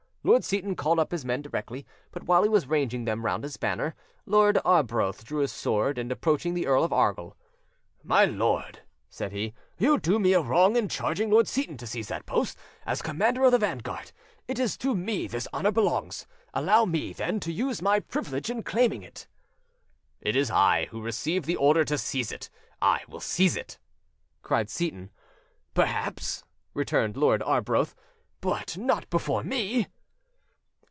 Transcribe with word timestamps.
Lord 0.23 0.43
Seyton 0.43 0.75
called 0.75 0.99
up 0.99 1.09
his 1.11 1.25
men 1.25 1.41
directly, 1.41 1.83
but 2.11 2.25
while 2.25 2.43
he 2.43 2.47
was 2.49 2.67
ranging 2.67 3.05
them 3.05 3.25
round 3.25 3.43
his 3.43 3.57
banner, 3.57 3.95
Lord 4.27 4.59
Arbroath 4.63 5.23
drew 5.25 5.39
his 5.39 5.51
sword, 5.51 5.97
and 5.97 6.11
approaching 6.11 6.53
the 6.53 6.67
Earl 6.67 6.83
of 6.83 6.93
Argyll— 6.93 7.35
"My 8.03 8.25
lord," 8.25 8.83
said 9.09 9.31
he, 9.31 9.55
"you 9.79 9.97
do 9.99 10.19
me 10.19 10.33
a 10.33 10.39
wrong 10.39 10.75
in 10.75 10.89
charging 10.89 11.31
Lord 11.31 11.47
Seyton 11.47 11.75
to 11.77 11.87
seize 11.87 12.09
that 12.09 12.27
post: 12.27 12.55
as 12.85 13.01
commander 13.01 13.43
of 13.45 13.51
the 13.51 13.57
vanguard, 13.57 14.11
it 14.47 14.59
is 14.59 14.77
to 14.77 14.93
me 14.93 15.25
this 15.25 15.47
honour 15.51 15.71
belongs. 15.71 16.27
Allow 16.53 16.85
me, 16.85 17.13
then, 17.13 17.39
to 17.39 17.51
use 17.51 17.81
my 17.81 17.99
privilege 17.99 18.47
in 18.51 18.61
claiming 18.61 19.01
it." 19.01 19.25
"It 20.21 20.35
is 20.35 20.51
I 20.51 20.85
who 20.91 21.01
received 21.01 21.45
the 21.45 21.55
order 21.57 21.83
to 21.85 21.97
seize 21.97 22.31
it; 22.31 22.51
I 22.79 22.99
will 23.09 23.21
seize 23.21 23.55
it!" 23.55 23.79
cried 24.43 24.69
Seyton. 24.69 25.09
"Perhaps," 25.73 26.43
returned 26.75 27.17
Lord 27.17 27.41
Arbroath, 27.41 27.95
"but 28.39 28.77
not 28.77 29.09
before 29.09 29.43
me!" 29.43 29.87